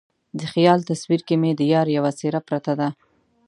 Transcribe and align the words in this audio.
د 0.39 0.41
خیال 0.53 0.79
تصویر 0.89 1.21
کې 1.27 1.35
مې 1.41 1.51
د 1.55 1.61
یار 1.73 1.87
یوه 1.97 2.11
څیره 2.19 2.39
پرته 2.47 2.73
ده 2.79 2.89